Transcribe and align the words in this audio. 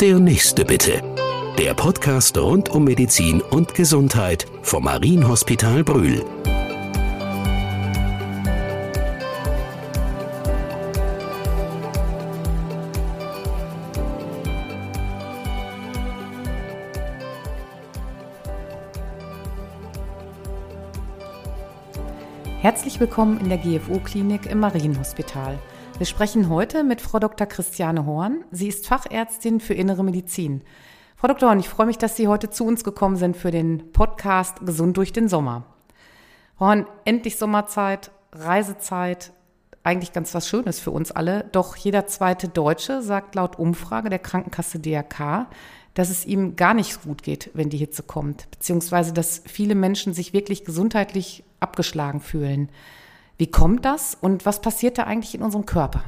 Der 0.00 0.18
nächste 0.18 0.64
bitte. 0.64 1.02
Der 1.56 1.72
Podcast 1.72 2.36
rund 2.36 2.68
um 2.68 2.82
Medizin 2.82 3.40
und 3.40 3.74
Gesundheit 3.74 4.44
vom 4.62 4.84
Marienhospital 4.84 5.84
Brühl. 5.84 6.24
Herzlich 22.60 22.98
willkommen 22.98 23.38
in 23.38 23.48
der 23.48 23.58
GFO-Klinik 23.58 24.46
im 24.46 24.58
Marienhospital. 24.58 25.58
Wir 25.96 26.06
sprechen 26.06 26.48
heute 26.48 26.82
mit 26.82 27.00
Frau 27.00 27.20
Dr. 27.20 27.46
Christiane 27.46 28.04
Horn. 28.04 28.44
Sie 28.50 28.66
ist 28.66 28.88
Fachärztin 28.88 29.60
für 29.60 29.74
Innere 29.74 30.02
Medizin. 30.02 30.62
Frau 31.14 31.28
Dr. 31.28 31.48
Horn, 31.48 31.60
ich 31.60 31.68
freue 31.68 31.86
mich, 31.86 31.98
dass 31.98 32.16
Sie 32.16 32.26
heute 32.26 32.50
zu 32.50 32.66
uns 32.66 32.82
gekommen 32.82 33.14
sind 33.14 33.36
für 33.36 33.52
den 33.52 33.92
Podcast 33.92 34.66
Gesund 34.66 34.96
durch 34.96 35.12
den 35.12 35.28
Sommer. 35.28 35.64
Horn, 36.58 36.88
endlich 37.04 37.36
Sommerzeit, 37.36 38.10
Reisezeit, 38.32 39.32
eigentlich 39.84 40.12
ganz 40.12 40.34
was 40.34 40.48
Schönes 40.48 40.80
für 40.80 40.90
uns 40.90 41.12
alle. 41.12 41.44
Doch 41.52 41.76
jeder 41.76 42.08
zweite 42.08 42.48
Deutsche 42.48 43.00
sagt 43.00 43.36
laut 43.36 43.56
Umfrage 43.56 44.10
der 44.10 44.18
Krankenkasse 44.18 44.80
DRK, 44.80 45.46
dass 45.94 46.10
es 46.10 46.26
ihm 46.26 46.56
gar 46.56 46.74
nicht 46.74 47.04
gut 47.04 47.22
geht, 47.22 47.50
wenn 47.54 47.70
die 47.70 47.78
Hitze 47.78 48.02
kommt, 48.02 48.50
beziehungsweise 48.50 49.12
dass 49.12 49.42
viele 49.46 49.76
Menschen 49.76 50.12
sich 50.12 50.32
wirklich 50.32 50.64
gesundheitlich 50.64 51.44
abgeschlagen 51.60 52.20
fühlen. 52.20 52.68
Wie 53.36 53.48
kommt 53.48 53.84
das 53.84 54.16
und 54.20 54.46
was 54.46 54.60
passiert 54.60 54.98
da 54.98 55.04
eigentlich 55.04 55.34
in 55.34 55.42
unserem 55.42 55.66
Körper? 55.66 56.04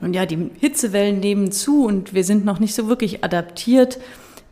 Nun 0.00 0.14
ja, 0.14 0.26
die 0.26 0.50
Hitzewellen 0.60 1.20
nehmen 1.20 1.52
zu 1.52 1.84
und 1.84 2.14
wir 2.14 2.24
sind 2.24 2.44
noch 2.44 2.58
nicht 2.58 2.74
so 2.74 2.88
wirklich 2.88 3.24
adaptiert. 3.24 3.98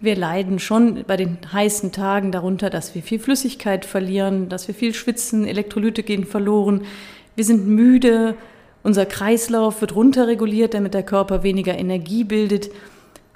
Wir 0.00 0.16
leiden 0.16 0.58
schon 0.58 1.04
bei 1.06 1.16
den 1.16 1.38
heißen 1.52 1.92
Tagen 1.92 2.32
darunter, 2.32 2.70
dass 2.70 2.94
wir 2.94 3.02
viel 3.02 3.18
Flüssigkeit 3.18 3.84
verlieren, 3.84 4.48
dass 4.48 4.66
wir 4.66 4.74
viel 4.74 4.94
schwitzen, 4.94 5.46
Elektrolyte 5.46 6.02
gehen 6.02 6.24
verloren. 6.24 6.82
Wir 7.36 7.44
sind 7.44 7.66
müde, 7.66 8.34
unser 8.82 9.06
Kreislauf 9.06 9.80
wird 9.80 9.94
runterreguliert, 9.94 10.74
damit 10.74 10.94
der 10.94 11.04
Körper 11.04 11.42
weniger 11.42 11.78
Energie 11.78 12.24
bildet. 12.24 12.70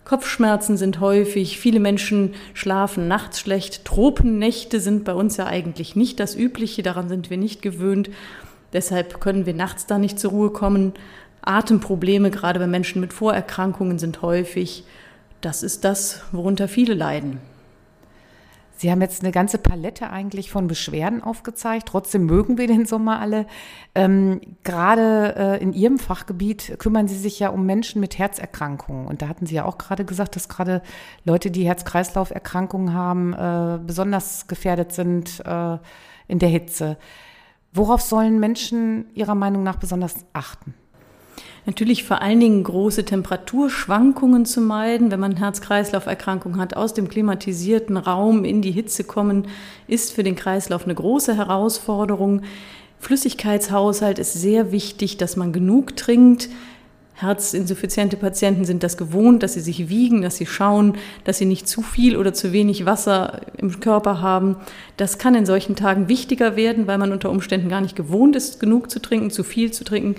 Kopfschmerzen 0.06 0.76
sind 0.76 1.00
häufig, 1.00 1.58
viele 1.58 1.80
Menschen 1.80 2.34
schlafen 2.54 3.08
nachts 3.08 3.40
schlecht. 3.40 3.84
Tropennächte 3.84 4.78
sind 4.78 5.04
bei 5.04 5.12
uns 5.12 5.36
ja 5.36 5.46
eigentlich 5.46 5.96
nicht 5.96 6.20
das 6.20 6.36
Übliche, 6.36 6.84
daran 6.84 7.08
sind 7.08 7.28
wir 7.28 7.36
nicht 7.36 7.60
gewöhnt. 7.60 8.08
Deshalb 8.72 9.20
können 9.20 9.46
wir 9.46 9.54
nachts 9.54 9.86
da 9.86 9.98
nicht 9.98 10.20
zur 10.20 10.30
Ruhe 10.30 10.50
kommen. 10.50 10.92
Atemprobleme, 11.42 12.30
gerade 12.30 12.60
bei 12.60 12.68
Menschen 12.68 13.00
mit 13.00 13.12
Vorerkrankungen, 13.12 13.98
sind 13.98 14.22
häufig. 14.22 14.84
Das 15.40 15.64
ist 15.64 15.84
das, 15.84 16.22
worunter 16.30 16.68
viele 16.68 16.94
leiden. 16.94 17.40
Sie 18.76 18.90
haben 18.90 19.00
jetzt 19.00 19.22
eine 19.22 19.32
ganze 19.32 19.58
Palette 19.58 20.10
eigentlich 20.10 20.50
von 20.50 20.66
Beschwerden 20.66 21.22
aufgezeigt. 21.22 21.88
Trotzdem 21.88 22.26
mögen 22.26 22.58
wir 22.58 22.66
den 22.66 22.84
Sommer 22.84 23.20
alle. 23.20 23.46
Ähm, 23.94 24.40
gerade 24.64 25.34
äh, 25.36 25.62
in 25.62 25.72
Ihrem 25.72 25.98
Fachgebiet 25.98 26.78
kümmern 26.78 27.08
Sie 27.08 27.16
sich 27.16 27.38
ja 27.38 27.48
um 27.48 27.64
Menschen 27.64 28.00
mit 28.00 28.18
Herzerkrankungen. 28.18 29.06
Und 29.06 29.22
da 29.22 29.28
hatten 29.28 29.46
Sie 29.46 29.54
ja 29.54 29.64
auch 29.64 29.78
gerade 29.78 30.04
gesagt, 30.04 30.36
dass 30.36 30.48
gerade 30.48 30.82
Leute, 31.24 31.50
die 31.50 31.66
Herz-Kreislauf-Erkrankungen 31.66 32.92
haben, 32.92 33.32
äh, 33.32 33.78
besonders 33.84 34.46
gefährdet 34.46 34.92
sind 34.92 35.42
äh, 35.44 35.78
in 36.28 36.38
der 36.38 36.48
Hitze. 36.48 36.98
Worauf 37.72 38.00
sollen 38.00 38.38
Menschen 38.40 39.06
Ihrer 39.14 39.34
Meinung 39.34 39.62
nach 39.62 39.76
besonders 39.76 40.24
achten? 40.32 40.74
Natürlich 41.66 42.04
vor 42.04 42.22
allen 42.22 42.38
Dingen 42.38 42.62
große 42.62 43.04
Temperaturschwankungen 43.04 44.46
zu 44.46 44.60
meiden. 44.60 45.10
Wenn 45.10 45.20
man 45.20 45.36
Herz-Kreislauf-Erkrankung 45.36 46.58
hat, 46.58 46.76
aus 46.76 46.94
dem 46.94 47.08
klimatisierten 47.08 47.96
Raum 47.96 48.44
in 48.44 48.62
die 48.62 48.70
Hitze 48.70 49.04
kommen, 49.04 49.48
ist 49.88 50.12
für 50.12 50.22
den 50.22 50.36
Kreislauf 50.36 50.84
eine 50.84 50.94
große 50.94 51.36
Herausforderung. 51.36 52.42
Flüssigkeitshaushalt 53.00 54.18
ist 54.18 54.34
sehr 54.34 54.72
wichtig, 54.72 55.16
dass 55.16 55.36
man 55.36 55.52
genug 55.52 55.96
trinkt. 55.96 56.48
Herzinsuffiziente 57.14 58.18
Patienten 58.18 58.66
sind 58.66 58.82
das 58.82 58.98
gewohnt, 58.98 59.42
dass 59.42 59.54
sie 59.54 59.60
sich 59.60 59.88
wiegen, 59.88 60.20
dass 60.20 60.36
sie 60.36 60.44
schauen, 60.44 60.98
dass 61.24 61.38
sie 61.38 61.46
nicht 61.46 61.66
zu 61.66 61.80
viel 61.80 62.16
oder 62.16 62.34
zu 62.34 62.52
wenig 62.52 62.84
Wasser 62.84 63.40
im 63.56 63.80
Körper 63.80 64.20
haben. 64.20 64.56
Das 64.98 65.16
kann 65.16 65.34
in 65.34 65.46
solchen 65.46 65.76
Tagen 65.76 66.08
wichtiger 66.08 66.56
werden, 66.56 66.86
weil 66.86 66.98
man 66.98 67.12
unter 67.12 67.30
Umständen 67.30 67.70
gar 67.70 67.80
nicht 67.80 67.96
gewohnt 67.96 68.36
ist, 68.36 68.60
genug 68.60 68.90
zu 68.90 69.00
trinken, 69.00 69.30
zu 69.30 69.44
viel 69.44 69.70
zu 69.72 69.82
trinken. 69.82 70.16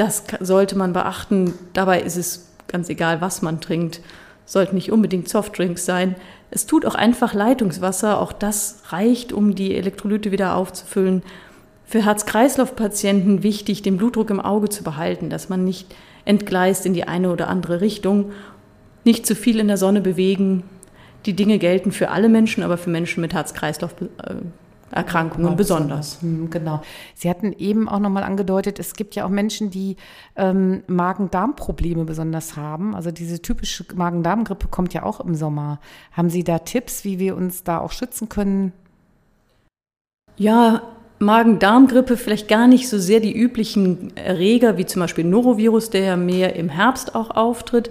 Das 0.00 0.24
sollte 0.40 0.78
man 0.78 0.94
beachten. 0.94 1.52
Dabei 1.74 2.00
ist 2.00 2.16
es 2.16 2.48
ganz 2.68 2.88
egal, 2.88 3.20
was 3.20 3.42
man 3.42 3.60
trinkt. 3.60 4.00
Sollten 4.46 4.76
nicht 4.76 4.90
unbedingt 4.90 5.28
Softdrinks 5.28 5.84
sein. 5.84 6.16
Es 6.50 6.64
tut 6.64 6.86
auch 6.86 6.94
einfach 6.94 7.34
Leitungswasser. 7.34 8.18
Auch 8.18 8.32
das 8.32 8.82
reicht, 8.88 9.30
um 9.30 9.54
die 9.54 9.74
Elektrolyte 9.74 10.32
wieder 10.32 10.56
aufzufüllen. 10.56 11.22
Für 11.84 12.02
Herz-Kreislauf-Patienten 12.02 13.42
wichtig, 13.42 13.82
den 13.82 13.98
Blutdruck 13.98 14.30
im 14.30 14.40
Auge 14.40 14.70
zu 14.70 14.84
behalten, 14.84 15.28
dass 15.28 15.50
man 15.50 15.66
nicht 15.66 15.94
entgleist 16.24 16.86
in 16.86 16.94
die 16.94 17.04
eine 17.04 17.30
oder 17.30 17.48
andere 17.48 17.82
Richtung. 17.82 18.32
Nicht 19.04 19.26
zu 19.26 19.34
viel 19.34 19.60
in 19.60 19.68
der 19.68 19.76
Sonne 19.76 20.00
bewegen. 20.00 20.62
Die 21.26 21.36
Dinge 21.36 21.58
gelten 21.58 21.92
für 21.92 22.08
alle 22.08 22.30
Menschen, 22.30 22.62
aber 22.62 22.78
für 22.78 22.88
Menschen 22.88 23.20
mit 23.20 23.34
Herz-Kreislauf 23.34 23.94
äh, 24.00 24.36
Erkrankungen 24.90 25.46
genau, 25.46 25.56
besonders. 25.56 26.20
Hm, 26.20 26.50
genau. 26.50 26.82
Sie 27.14 27.30
hatten 27.30 27.52
eben 27.52 27.88
auch 27.88 28.00
nochmal 28.00 28.24
angedeutet, 28.24 28.78
es 28.78 28.94
gibt 28.94 29.14
ja 29.14 29.24
auch 29.24 29.30
Menschen, 29.30 29.70
die 29.70 29.96
ähm, 30.36 30.82
Magen-Darm-Probleme 30.88 32.04
besonders 32.04 32.56
haben. 32.56 32.94
Also 32.94 33.10
diese 33.10 33.40
typische 33.40 33.84
Magen-Darm-Grippe 33.94 34.68
kommt 34.68 34.92
ja 34.92 35.04
auch 35.04 35.20
im 35.20 35.34
Sommer. 35.34 35.80
Haben 36.12 36.30
Sie 36.30 36.44
da 36.44 36.58
Tipps, 36.58 37.04
wie 37.04 37.18
wir 37.18 37.36
uns 37.36 37.62
da 37.62 37.78
auch 37.78 37.92
schützen 37.92 38.28
können? 38.28 38.72
Ja, 40.36 40.82
Magen-Darm-Grippe 41.20 42.16
vielleicht 42.16 42.48
gar 42.48 42.66
nicht 42.66 42.88
so 42.88 42.98
sehr 42.98 43.20
die 43.20 43.36
üblichen 43.36 44.16
Erreger 44.16 44.78
wie 44.78 44.86
zum 44.86 45.00
Beispiel 45.00 45.24
Norovirus, 45.24 45.90
der 45.90 46.02
ja 46.02 46.16
mehr 46.16 46.56
im 46.56 46.70
Herbst 46.70 47.14
auch 47.14 47.30
auftritt. 47.30 47.90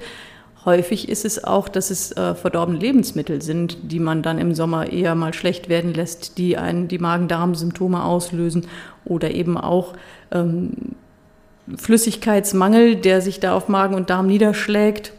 Häufig 0.65 1.07
ist 1.07 1.23
es 1.23 1.41
auch, 1.43 1.69
dass 1.69 1.89
es 1.89 2.11
äh, 2.11 2.35
verdorbene 2.35 2.77
Lebensmittel 2.77 3.41
sind, 3.41 3.77
die 3.91 3.99
man 3.99 4.21
dann 4.21 4.39
im 4.39 4.53
Sommer 4.53 4.91
eher 4.91 5.15
mal 5.15 5.33
schlecht 5.33 5.69
werden 5.69 5.93
lässt, 5.93 6.37
die 6.37 6.57
einen 6.57 6.89
die 6.89 6.99
Magen-Darm-Symptome 6.99 8.03
auslösen 8.03 8.67
oder 9.05 9.31
eben 9.31 9.57
auch 9.57 9.93
ähm, 10.31 10.71
Flüssigkeitsmangel, 11.77 12.97
der 12.97 13.21
sich 13.21 13.39
da 13.39 13.55
auf 13.55 13.69
Magen 13.69 13.95
und 13.95 14.09
Darm 14.09 14.27
niederschlägt. 14.27 15.13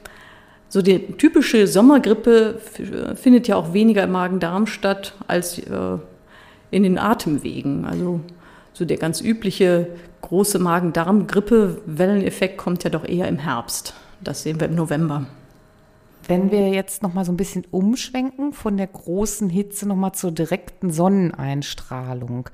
So 0.69 0.83
die 0.83 0.99
typische 1.17 1.67
Sommergrippe 1.67 2.61
findet 3.17 3.49
ja 3.49 3.57
auch 3.57 3.73
weniger 3.73 4.05
im 4.05 4.13
Magen-Darm 4.13 4.67
statt 4.67 5.15
als 5.27 5.59
äh, 5.59 5.97
in 6.71 6.83
den 6.83 6.99
Atemwegen. 6.99 7.87
Also 7.87 8.21
so 8.73 8.85
der 8.85 8.99
ganz 8.99 9.23
übliche 9.23 9.87
große 10.21 10.59
Magen-Darm-Grippe-Welleneffekt 10.59 12.59
kommt 12.59 12.85
ja 12.85 12.91
doch 12.91 13.09
eher 13.09 13.27
im 13.27 13.39
Herbst. 13.39 13.95
Das 14.23 14.43
sehen 14.43 14.61
wir 14.61 14.69
im 14.69 14.75
November. 14.75 15.27
Wenn 16.27 16.51
wir 16.51 16.69
jetzt 16.69 17.03
noch 17.03 17.15
mal 17.15 17.25
so 17.25 17.33
ein 17.33 17.37
bisschen 17.37 17.67
umschwenken 17.71 18.53
von 18.53 18.77
der 18.77 18.87
großen 18.87 19.49
Hitze 19.49 19.89
noch 19.89 19.97
mal 19.97 20.13
zur 20.13 20.33
direkten 20.33 20.91
Sonneneinstrahlung. 20.91 22.51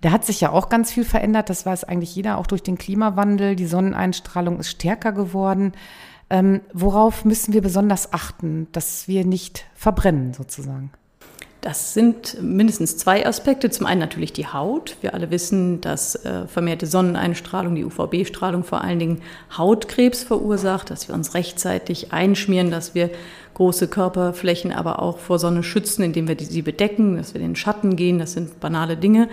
Da 0.00 0.12
hat 0.12 0.24
sich 0.24 0.40
ja 0.40 0.50
auch 0.50 0.68
ganz 0.68 0.92
viel 0.92 1.04
verändert. 1.04 1.50
Das 1.50 1.66
weiß 1.66 1.84
eigentlich 1.84 2.14
jeder, 2.14 2.38
auch 2.38 2.46
durch 2.46 2.62
den 2.62 2.78
Klimawandel. 2.78 3.56
Die 3.56 3.66
Sonneneinstrahlung 3.66 4.60
ist 4.60 4.70
stärker 4.70 5.12
geworden. 5.12 5.72
Ähm, 6.30 6.60
worauf 6.72 7.24
müssen 7.24 7.52
wir 7.52 7.62
besonders 7.62 8.12
achten, 8.12 8.68
dass 8.72 9.08
wir 9.08 9.24
nicht 9.24 9.64
verbrennen 9.74 10.32
sozusagen? 10.34 10.90
Das 11.60 11.92
sind 11.92 12.40
mindestens 12.40 12.96
zwei 12.96 13.26
Aspekte. 13.26 13.68
Zum 13.68 13.84
einen 13.86 14.00
natürlich 14.00 14.32
die 14.32 14.46
Haut. 14.46 14.96
Wir 15.00 15.12
alle 15.12 15.32
wissen, 15.32 15.80
dass 15.80 16.14
äh, 16.14 16.46
vermehrte 16.46 16.86
Sonneneinstrahlung, 16.86 17.74
die 17.74 17.84
UVB-Strahlung 17.84 18.62
vor 18.62 18.82
allen 18.82 19.00
Dingen 19.00 19.22
Hautkrebs 19.56 20.22
verursacht, 20.22 20.90
dass 20.90 21.08
wir 21.08 21.16
uns 21.16 21.34
rechtzeitig 21.34 22.12
einschmieren, 22.12 22.70
dass 22.70 22.94
wir 22.94 23.10
große 23.54 23.88
Körperflächen 23.88 24.72
aber 24.72 25.02
auch 25.02 25.18
vor 25.18 25.40
Sonne 25.40 25.64
schützen, 25.64 26.04
indem 26.04 26.28
wir 26.28 26.36
die, 26.36 26.44
sie 26.44 26.62
bedecken, 26.62 27.16
dass 27.16 27.34
wir 27.34 27.40
in 27.40 27.48
den 27.48 27.56
Schatten 27.56 27.96
gehen. 27.96 28.20
Das 28.20 28.34
sind 28.34 28.60
banale 28.60 28.96
Dinge. 28.96 29.28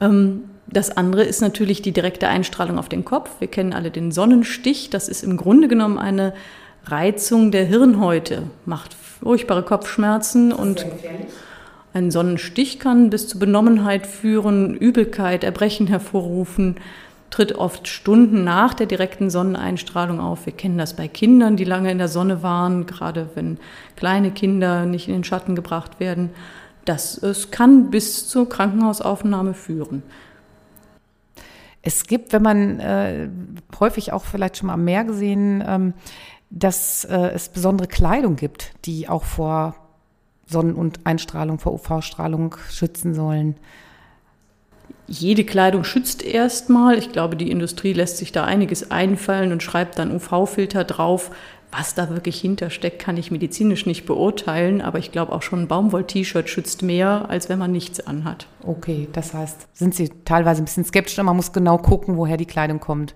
Ähm, 0.00 0.50
das 0.66 0.96
andere 0.96 1.22
ist 1.22 1.40
natürlich 1.42 1.80
die 1.80 1.92
direkte 1.92 2.26
Einstrahlung 2.26 2.76
auf 2.76 2.88
den 2.88 3.04
Kopf. 3.04 3.30
Wir 3.38 3.46
kennen 3.46 3.72
alle 3.72 3.92
den 3.92 4.10
Sonnenstich. 4.10 4.90
Das 4.90 5.08
ist 5.08 5.22
im 5.22 5.36
Grunde 5.36 5.68
genommen 5.68 5.96
eine 5.96 6.34
Reizung 6.86 7.52
der 7.52 7.64
Hirnhäute, 7.64 8.42
macht 8.64 8.94
furchtbare 9.20 9.62
Kopfschmerzen 9.62 10.52
und 10.52 10.86
ein 11.94 12.10
Sonnenstich 12.10 12.78
kann 12.78 13.08
bis 13.08 13.26
zu 13.28 13.38
Benommenheit 13.38 14.06
führen, 14.06 14.76
Übelkeit, 14.76 15.44
Erbrechen 15.44 15.86
hervorrufen, 15.86 16.76
tritt 17.30 17.54
oft 17.54 17.88
Stunden 17.88 18.44
nach 18.44 18.74
der 18.74 18.86
direkten 18.86 19.30
Sonneneinstrahlung 19.30 20.20
auf. 20.20 20.46
Wir 20.46 20.52
kennen 20.52 20.78
das 20.78 20.94
bei 20.94 21.08
Kindern, 21.08 21.56
die 21.56 21.64
lange 21.64 21.90
in 21.90 21.98
der 21.98 22.08
Sonne 22.08 22.42
waren, 22.42 22.86
gerade 22.86 23.30
wenn 23.34 23.58
kleine 23.96 24.30
Kinder 24.30 24.84
nicht 24.84 25.08
in 25.08 25.14
den 25.14 25.24
Schatten 25.24 25.56
gebracht 25.56 25.98
werden. 25.98 26.30
Das, 26.84 27.16
es 27.22 27.50
kann 27.50 27.90
bis 27.90 28.28
zur 28.28 28.48
Krankenhausaufnahme 28.48 29.54
führen. 29.54 30.02
Es 31.82 32.06
gibt, 32.06 32.32
wenn 32.32 32.42
man 32.42 32.80
äh, 32.80 33.28
häufig 33.78 34.12
auch 34.12 34.24
vielleicht 34.24 34.56
schon 34.56 34.66
mal 34.66 34.74
am 34.74 34.84
Meer 34.84 35.04
gesehen, 35.04 35.64
ähm, 35.66 35.94
dass 36.50 37.04
äh, 37.04 37.30
es 37.34 37.48
besondere 37.48 37.88
Kleidung 37.88 38.36
gibt, 38.36 38.72
die 38.84 39.08
auch 39.08 39.24
vor 39.24 39.74
Sonnen- 40.46 40.74
und 40.74 41.00
Einstrahlung, 41.04 41.58
vor 41.58 41.74
UV-Strahlung 41.74 42.54
schützen 42.70 43.14
sollen. 43.14 43.56
Jede 45.08 45.44
Kleidung 45.44 45.84
schützt 45.84 46.24
erstmal. 46.24 46.98
Ich 46.98 47.12
glaube, 47.12 47.36
die 47.36 47.50
Industrie 47.50 47.92
lässt 47.92 48.18
sich 48.18 48.32
da 48.32 48.44
einiges 48.44 48.90
einfallen 48.90 49.52
und 49.52 49.62
schreibt 49.62 49.98
dann 49.98 50.14
UV-Filter 50.14 50.84
drauf. 50.84 51.30
Was 51.72 51.94
da 51.94 52.10
wirklich 52.10 52.40
hintersteckt, 52.40 53.00
kann 53.00 53.16
ich 53.16 53.30
medizinisch 53.30 53.86
nicht 53.86 54.06
beurteilen, 54.06 54.80
aber 54.80 54.98
ich 54.98 55.10
glaube 55.10 55.32
auch 55.32 55.42
schon 55.42 55.62
ein 55.62 55.68
Baumwoll-T-Shirt 55.68 56.48
schützt 56.48 56.82
mehr, 56.82 57.28
als 57.28 57.48
wenn 57.48 57.58
man 57.58 57.72
nichts 57.72 58.06
anhat. 58.06 58.46
Okay, 58.62 59.08
das 59.12 59.34
heißt, 59.34 59.66
sind 59.74 59.94
Sie 59.94 60.10
teilweise 60.24 60.62
ein 60.62 60.64
bisschen 60.64 60.84
skeptisch, 60.84 61.16
man 61.18 61.36
muss 61.36 61.52
genau 61.52 61.76
gucken, 61.78 62.16
woher 62.16 62.36
die 62.36 62.46
Kleidung 62.46 62.78
kommt. 62.78 63.14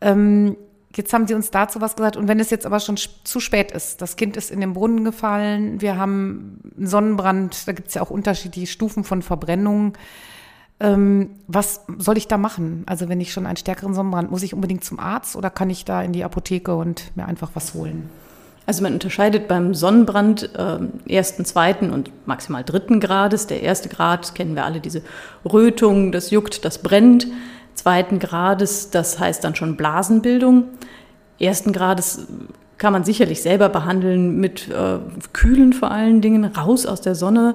Ähm, 0.00 0.56
jetzt 0.94 1.12
haben 1.12 1.26
Sie 1.26 1.34
uns 1.34 1.50
dazu 1.50 1.80
was 1.80 1.96
gesagt. 1.96 2.16
Und 2.16 2.28
wenn 2.28 2.40
es 2.40 2.50
jetzt 2.50 2.66
aber 2.66 2.80
schon 2.80 2.96
zu 2.96 3.40
spät 3.40 3.72
ist, 3.72 4.00
das 4.00 4.16
Kind 4.16 4.36
ist 4.36 4.50
in 4.50 4.60
den 4.60 4.72
Brunnen 4.72 5.04
gefallen, 5.04 5.80
wir 5.80 5.96
haben 5.96 6.60
einen 6.76 6.86
Sonnenbrand, 6.86 7.68
da 7.68 7.72
gibt 7.72 7.88
es 7.88 7.94
ja 7.94 8.02
auch 8.02 8.10
unterschiedliche 8.10 8.66
Stufen 8.66 9.04
von 9.04 9.22
Verbrennungen. 9.22 9.92
Ähm, 10.80 11.30
was 11.46 11.84
soll 11.98 12.16
ich 12.16 12.28
da 12.28 12.38
machen? 12.38 12.84
Also 12.86 13.08
wenn 13.08 13.20
ich 13.20 13.32
schon 13.32 13.46
einen 13.46 13.56
stärkeren 13.56 13.94
Sonnenbrand, 13.94 14.30
muss 14.30 14.42
ich 14.42 14.54
unbedingt 14.54 14.84
zum 14.84 14.98
Arzt 15.00 15.36
oder 15.36 15.50
kann 15.50 15.70
ich 15.70 15.84
da 15.84 16.02
in 16.02 16.12
die 16.12 16.24
Apotheke 16.24 16.74
und 16.74 17.16
mir 17.16 17.26
einfach 17.26 17.50
was 17.54 17.74
holen? 17.74 18.08
Also 18.68 18.82
man 18.82 18.92
unterscheidet 18.92 19.48
beim 19.48 19.74
Sonnenbrand 19.74 20.54
äh, 20.54 20.78
ersten, 21.10 21.46
zweiten 21.46 21.90
und 21.90 22.10
maximal 22.26 22.62
dritten 22.62 23.00
Grades. 23.00 23.46
Der 23.46 23.62
erste 23.62 23.88
Grad 23.88 24.34
kennen 24.34 24.54
wir 24.54 24.66
alle, 24.66 24.80
diese 24.80 25.00
Rötung, 25.50 26.12
das 26.12 26.30
juckt, 26.30 26.66
das 26.66 26.82
brennt. 26.82 27.26
Zweiten 27.78 28.18
Grades, 28.18 28.90
das 28.90 29.20
heißt 29.20 29.44
dann 29.44 29.54
schon 29.54 29.76
Blasenbildung. 29.76 30.64
Ersten 31.38 31.72
Grades 31.72 32.26
kann 32.76 32.92
man 32.92 33.04
sicherlich 33.04 33.40
selber 33.40 33.68
behandeln 33.68 34.40
mit 34.40 34.68
äh, 34.68 34.98
Kühlen 35.32 35.72
vor 35.72 35.92
allen 35.92 36.20
Dingen, 36.20 36.44
raus 36.44 36.86
aus 36.86 37.00
der 37.02 37.14
Sonne, 37.14 37.54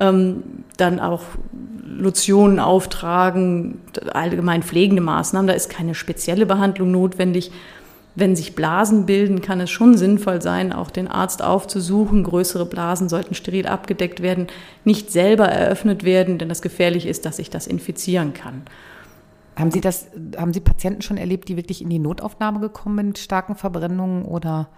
ähm, 0.00 0.42
dann 0.78 1.00
auch 1.00 1.20
Lotionen 1.84 2.60
auftragen, 2.60 3.82
allgemein 4.14 4.62
pflegende 4.62 5.02
Maßnahmen. 5.02 5.48
Da 5.48 5.52
ist 5.52 5.68
keine 5.68 5.94
spezielle 5.94 6.46
Behandlung 6.46 6.90
notwendig. 6.90 7.50
Wenn 8.14 8.36
sich 8.36 8.54
Blasen 8.54 9.04
bilden, 9.04 9.42
kann 9.42 9.60
es 9.60 9.68
schon 9.68 9.98
sinnvoll 9.98 10.40
sein, 10.40 10.72
auch 10.72 10.90
den 10.90 11.08
Arzt 11.08 11.42
aufzusuchen. 11.42 12.24
Größere 12.24 12.64
Blasen 12.64 13.10
sollten 13.10 13.34
steril 13.34 13.66
abgedeckt 13.66 14.22
werden, 14.22 14.46
nicht 14.84 15.12
selber 15.12 15.44
eröffnet 15.44 16.04
werden, 16.04 16.38
denn 16.38 16.48
das 16.48 16.62
gefährlich 16.62 17.04
ist, 17.04 17.26
dass 17.26 17.36
sich 17.36 17.50
das 17.50 17.66
infizieren 17.66 18.32
kann. 18.32 18.62
Haben 19.58 19.70
Sie 19.70 19.80
das, 19.80 20.08
haben 20.36 20.52
Sie 20.52 20.60
Patienten 20.60 21.02
schon 21.02 21.16
erlebt, 21.16 21.48
die 21.48 21.56
wirklich 21.56 21.82
in 21.82 21.90
die 21.90 21.98
Notaufnahme 21.98 22.60
gekommen 22.60 22.98
sind 22.98 23.06
mit 23.08 23.18
starken 23.18 23.56
Verbrennungen 23.56 24.24
oder? 24.24 24.68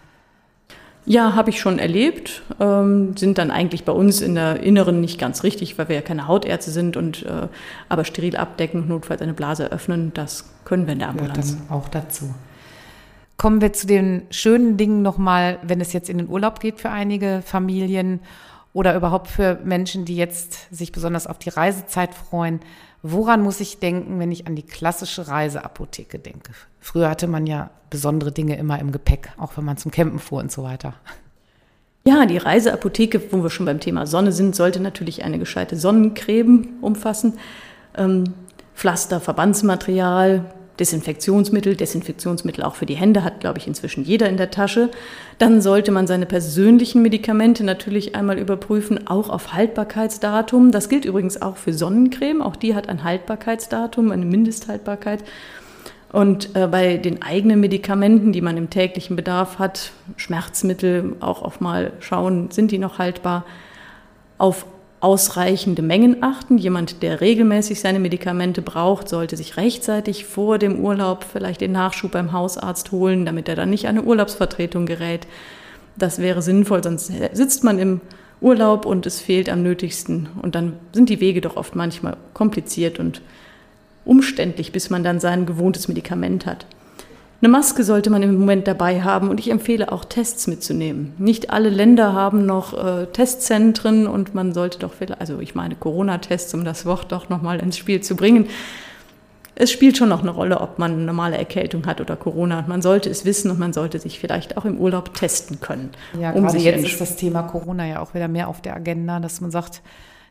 Ja, 1.06 1.34
habe 1.34 1.50
ich 1.50 1.60
schon 1.60 1.78
erlebt. 1.78 2.42
Ähm, 2.60 3.16
sind 3.16 3.38
dann 3.38 3.50
eigentlich 3.50 3.84
bei 3.84 3.92
uns 3.92 4.20
in 4.20 4.34
der 4.34 4.60
Inneren 4.62 5.00
nicht 5.00 5.18
ganz 5.18 5.42
richtig, 5.42 5.78
weil 5.78 5.88
wir 5.88 5.96
ja 5.96 6.02
keine 6.02 6.28
Hautärzte 6.28 6.70
sind 6.70 6.96
und 6.96 7.24
äh, 7.24 7.48
aber 7.88 8.04
steril 8.04 8.36
abdecken, 8.36 8.88
notfalls 8.88 9.22
eine 9.22 9.34
Blase 9.34 9.72
öffnen, 9.72 10.12
das 10.14 10.44
können 10.64 10.86
wir 10.86 10.92
in 10.92 11.00
der 11.00 11.08
Ambulanz. 11.08 11.52
Ja, 11.52 11.56
dann 11.68 11.76
auch 11.76 11.88
dazu. 11.88 12.34
Kommen 13.36 13.62
wir 13.62 13.72
zu 13.72 13.86
den 13.86 14.22
schönen 14.30 14.76
Dingen 14.76 15.00
nochmal, 15.00 15.58
wenn 15.62 15.80
es 15.80 15.94
jetzt 15.94 16.10
in 16.10 16.18
den 16.18 16.28
Urlaub 16.28 16.60
geht 16.60 16.78
für 16.78 16.90
einige 16.90 17.42
Familien 17.44 18.20
oder 18.74 18.94
überhaupt 18.94 19.28
für 19.28 19.58
Menschen, 19.64 20.04
die 20.04 20.16
jetzt 20.16 20.68
sich 20.70 20.92
besonders 20.92 21.26
auf 21.26 21.38
die 21.38 21.48
Reisezeit 21.48 22.14
freuen. 22.14 22.60
Woran 23.02 23.42
muss 23.42 23.60
ich 23.60 23.78
denken, 23.78 24.18
wenn 24.18 24.30
ich 24.30 24.46
an 24.46 24.56
die 24.56 24.62
klassische 24.62 25.28
Reiseapotheke 25.28 26.18
denke? 26.18 26.52
Früher 26.80 27.08
hatte 27.08 27.26
man 27.26 27.46
ja 27.46 27.70
besondere 27.88 28.32
Dinge 28.32 28.56
immer 28.56 28.78
im 28.78 28.92
Gepäck, 28.92 29.32
auch 29.38 29.56
wenn 29.56 29.64
man 29.64 29.78
zum 29.78 29.90
Campen 29.90 30.18
fuhr 30.18 30.40
und 30.40 30.52
so 30.52 30.62
weiter. 30.62 30.94
Ja, 32.06 32.24
die 32.26 32.38
Reiseapotheke, 32.38 33.32
wo 33.32 33.42
wir 33.42 33.50
schon 33.50 33.66
beim 33.66 33.80
Thema 33.80 34.06
Sonne 34.06 34.32
sind, 34.32 34.56
sollte 34.56 34.80
natürlich 34.80 35.22
eine 35.22 35.38
gescheite 35.38 35.76
Sonnencreme 35.76 36.68
umfassen. 36.80 37.38
Ähm, 37.96 38.24
Pflaster, 38.74 39.20
Verbandsmaterial, 39.20 40.50
Desinfektionsmittel, 40.80 41.76
Desinfektionsmittel 41.76 42.64
auch 42.64 42.74
für 42.74 42.86
die 42.86 42.96
Hände 42.96 43.22
hat, 43.22 43.40
glaube 43.40 43.58
ich, 43.58 43.68
inzwischen 43.68 44.02
jeder 44.02 44.28
in 44.28 44.36
der 44.36 44.50
Tasche. 44.50 44.90
Dann 45.38 45.60
sollte 45.60 45.92
man 45.92 46.06
seine 46.06 46.26
persönlichen 46.26 47.02
Medikamente 47.02 47.62
natürlich 47.62 48.14
einmal 48.14 48.38
überprüfen, 48.38 49.06
auch 49.06 49.28
auf 49.28 49.52
Haltbarkeitsdatum. 49.52 50.72
Das 50.72 50.88
gilt 50.88 51.04
übrigens 51.04 51.40
auch 51.40 51.56
für 51.56 51.72
Sonnencreme. 51.72 52.42
Auch 52.42 52.56
die 52.56 52.74
hat 52.74 52.88
ein 52.88 53.04
Haltbarkeitsdatum, 53.04 54.10
eine 54.10 54.24
Mindesthaltbarkeit. 54.24 55.22
Und 56.12 56.56
äh, 56.56 56.66
bei 56.66 56.96
den 56.96 57.22
eigenen 57.22 57.60
Medikamenten, 57.60 58.32
die 58.32 58.40
man 58.40 58.56
im 58.56 58.70
täglichen 58.70 59.14
Bedarf 59.14 59.58
hat, 59.58 59.92
Schmerzmittel, 60.16 61.14
auch 61.20 61.42
auf 61.42 61.60
mal 61.60 61.92
schauen, 62.00 62.50
sind 62.50 62.72
die 62.72 62.78
noch 62.78 62.98
haltbar. 62.98 63.44
Auf 64.36 64.66
ausreichende 65.00 65.82
Mengen 65.82 66.22
achten. 66.22 66.58
Jemand, 66.58 67.02
der 67.02 67.20
regelmäßig 67.20 67.80
seine 67.80 67.98
Medikamente 67.98 68.62
braucht, 68.62 69.08
sollte 69.08 69.36
sich 69.36 69.56
rechtzeitig 69.56 70.26
vor 70.26 70.58
dem 70.58 70.78
Urlaub 70.80 71.24
vielleicht 71.24 71.62
den 71.62 71.72
Nachschub 71.72 72.12
beim 72.12 72.32
Hausarzt 72.32 72.92
holen, 72.92 73.24
damit 73.24 73.48
er 73.48 73.56
dann 73.56 73.70
nicht 73.70 73.86
eine 73.86 74.02
Urlaubsvertretung 74.02 74.86
gerät. 74.86 75.26
Das 75.96 76.18
wäre 76.18 76.42
sinnvoll, 76.42 76.82
sonst 76.82 77.12
sitzt 77.32 77.64
man 77.64 77.78
im 77.78 78.00
Urlaub 78.40 78.86
und 78.86 79.06
es 79.06 79.20
fehlt 79.20 79.48
am 79.48 79.62
nötigsten. 79.62 80.28
Und 80.40 80.54
dann 80.54 80.74
sind 80.92 81.08
die 81.08 81.20
Wege 81.20 81.40
doch 81.40 81.56
oft 81.56 81.74
manchmal 81.74 82.16
kompliziert 82.34 82.98
und 82.98 83.22
umständlich, 84.04 84.72
bis 84.72 84.90
man 84.90 85.02
dann 85.02 85.20
sein 85.20 85.46
gewohntes 85.46 85.88
Medikament 85.88 86.46
hat. 86.46 86.66
Eine 87.42 87.48
Maske 87.48 87.84
sollte 87.84 88.10
man 88.10 88.22
im 88.22 88.38
Moment 88.38 88.68
dabei 88.68 89.02
haben 89.02 89.30
und 89.30 89.40
ich 89.40 89.50
empfehle 89.50 89.90
auch 89.92 90.04
Tests 90.04 90.46
mitzunehmen. 90.46 91.14
Nicht 91.16 91.50
alle 91.50 91.70
Länder 91.70 92.12
haben 92.12 92.44
noch 92.44 92.74
äh, 92.74 93.06
Testzentren 93.06 94.06
und 94.06 94.34
man 94.34 94.52
sollte 94.52 94.78
doch, 94.78 94.92
also 95.18 95.40
ich 95.40 95.54
meine 95.54 95.74
Corona-Tests, 95.74 96.52
um 96.52 96.66
das 96.66 96.84
Wort 96.84 97.12
doch 97.12 97.30
nochmal 97.30 97.60
ins 97.60 97.78
Spiel 97.78 98.02
zu 98.02 98.14
bringen. 98.14 98.46
Es 99.54 99.70
spielt 99.70 99.96
schon 99.96 100.10
noch 100.10 100.20
eine 100.20 100.30
Rolle, 100.30 100.60
ob 100.60 100.78
man 100.78 100.92
eine 100.92 101.02
normale 101.02 101.38
Erkältung 101.38 101.86
hat 101.86 102.02
oder 102.02 102.14
Corona. 102.14 102.64
Man 102.66 102.82
sollte 102.82 103.08
es 103.08 103.24
wissen 103.24 103.50
und 103.50 103.58
man 103.58 103.72
sollte 103.72 103.98
sich 103.98 104.18
vielleicht 104.18 104.58
auch 104.58 104.66
im 104.66 104.78
Urlaub 104.78 105.14
testen 105.14 105.60
können. 105.60 105.90
Ja, 106.20 106.32
um 106.32 106.44
gerade 106.44 106.58
jetzt 106.58 106.84
ist 106.84 107.00
das 107.00 107.16
Thema 107.16 107.42
Corona 107.42 107.86
ja 107.86 108.00
auch 108.00 108.12
wieder 108.12 108.28
mehr 108.28 108.48
auf 108.48 108.60
der 108.60 108.76
Agenda, 108.76 109.18
dass 109.18 109.40
man 109.40 109.50
sagt, 109.50 109.80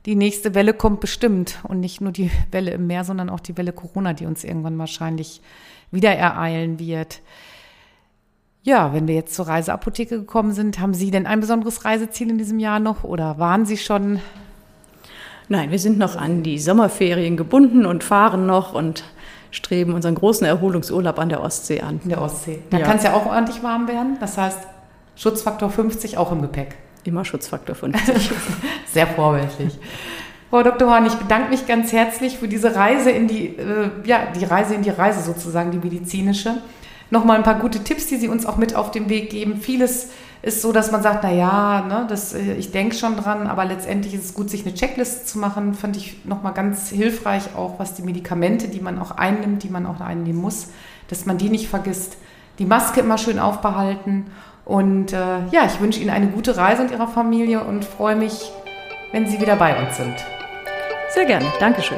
die 0.06 0.16
nächste 0.16 0.56
Welle 0.56 0.74
kommt 0.74 1.02
bestimmt 1.02 1.60
und 1.64 1.80
nicht 1.80 2.02
nur 2.02 2.12
die 2.12 2.32
Welle 2.52 2.72
im 2.72 2.88
Meer, 2.88 3.04
sondern 3.04 3.30
auch 3.30 3.40
die 3.40 3.58
Welle 3.58 3.74
Corona, 3.74 4.14
die 4.14 4.26
uns 4.26 4.44
irgendwann 4.44 4.78
wahrscheinlich 4.78 5.42
wieder 5.92 6.12
ereilen 6.12 6.80
wird. 6.80 7.22
Ja, 8.64 8.94
wenn 8.94 9.08
wir 9.08 9.16
jetzt 9.16 9.36
zur 9.36 9.48
Reiseapotheke 9.48 10.20
gekommen 10.20 10.52
sind, 10.52 10.80
haben 10.80 10.94
Sie 10.94 11.12
denn 11.12 11.26
ein 11.26 11.40
besonderes 11.40 11.86
Reiseziel 11.86 12.30
in 12.30 12.38
diesem 12.38 12.60
Jahr 12.60 12.80
noch 12.80 13.04
oder 13.04 13.40
waren 13.40 13.66
Sie 13.66 13.78
schon? 13.78 14.20
Nein, 15.48 15.72
wir 15.72 15.80
sind 15.80 15.98
noch 15.98 16.16
an 16.16 16.44
die 16.44 16.60
Sommerferien 16.60 17.38
gebunden 17.38 17.86
und 17.86 18.04
fahren 18.04 18.46
noch 18.46 18.74
und 18.74 19.04
streben 19.52 19.94
unseren 19.94 20.16
großen 20.16 20.46
Erholungsurlaub 20.46 21.18
an 21.18 21.30
der 21.30 21.42
Ostsee 21.42 21.82
an. 21.82 22.00
In 22.04 22.10
der 22.10 22.22
Ostsee. 22.22 22.62
Da 22.70 22.78
ja. 22.78 22.86
kann 22.86 22.98
es 22.98 23.04
ja 23.04 23.14
auch 23.14 23.26
ordentlich 23.26 23.64
warm 23.64 23.88
werden. 23.88 24.18
Das 24.20 24.38
heißt, 24.38 24.60
Schutzfaktor 25.16 25.70
50 25.70 26.18
auch 26.18 26.32
im 26.32 26.42
Gepäck. 26.42 26.78
Immer 27.04 27.26
Schutzfaktor 27.26 27.76
50. 27.76 28.32
Sehr 28.86 29.08
vorbildlich. 29.08 29.78
Frau 30.50 30.64
Dr. 30.64 30.90
Horn, 30.90 31.06
ich 31.06 31.14
bedanke 31.14 31.50
mich 31.50 31.68
ganz 31.68 31.92
herzlich 31.92 32.40
für 32.40 32.48
diese 32.48 32.76
Reise 32.76 33.12
in 33.12 33.28
die, 33.28 33.58
äh, 33.58 33.90
ja, 34.04 34.28
die 34.36 34.46
Reise 34.46 34.74
in 34.74 34.82
die 34.82 34.90
Reise 34.90 35.22
sozusagen, 35.22 35.72
die 35.72 35.78
medizinische. 35.78 36.58
Nochmal 37.12 37.38
ein 37.38 37.44
paar 37.44 37.60
gute 37.60 37.84
Tipps, 37.84 38.08
die 38.08 38.18
Sie 38.18 38.28
uns 38.28 38.46
auch 38.46 38.58
mit 38.58 38.76
auf 38.76 38.92
den 38.92 39.10
Weg 39.10 39.30
geben. 39.30 39.62
Vieles 39.62 40.10
ist 40.42 40.62
so, 40.62 40.72
dass 40.72 40.92
man 40.92 41.04
sagt, 41.04 41.24
na 41.24 41.32
ja, 41.32 41.82
ne, 41.82 42.06
das, 42.10 42.34
äh, 42.34 42.54
ich 42.54 42.72
denke 42.72 42.96
schon 42.96 43.16
dran, 43.16 43.48
aber 43.48 43.66
letztendlich 43.66 44.14
ist 44.14 44.26
es 44.26 44.34
gut, 44.34 44.50
sich 44.50 44.66
eine 44.66 44.74
Checkliste 44.74 45.26
zu 45.26 45.38
machen. 45.38 45.74
Fand 45.74 45.98
ich 45.98 46.26
nochmal 46.26 46.54
ganz 46.54 46.90
hilfreich, 46.90 47.56
auch 47.56 47.80
was 47.80 47.94
die 47.94 48.04
Medikamente, 48.04 48.70
die 48.70 48.80
man 48.80 49.00
auch 49.00 49.12
einnimmt, 49.12 49.64
die 49.64 49.70
man 49.70 49.86
auch 49.86 50.02
einnehmen 50.02 50.42
muss, 50.42 50.70
dass 51.10 51.26
man 51.26 51.38
die 51.38 51.50
nicht 51.50 51.68
vergisst. 51.68 52.18
Die 52.58 52.66
Maske 52.66 53.02
immer 53.02 53.18
schön 53.18 53.40
aufbehalten. 53.40 54.28
Und 54.70 55.14
äh, 55.14 55.48
ja, 55.50 55.66
ich 55.66 55.82
wünsche 55.82 56.00
Ihnen 56.00 56.12
eine 56.12 56.28
gute 56.28 56.56
Reise 56.56 56.84
und 56.84 56.92
Ihrer 56.92 57.08
Familie 57.08 57.64
und 57.64 57.84
freue 57.84 58.16
mich, 58.16 58.52
wenn 59.12 59.26
Sie 59.26 59.42
wieder 59.42 59.56
bei 59.56 59.76
uns 59.76 59.98
sind. 59.98 60.14
Sehr 61.10 61.26
gerne. 61.26 61.48
Dankeschön. 61.60 61.98